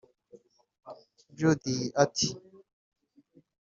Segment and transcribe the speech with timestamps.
[1.37, 2.27] Jody ati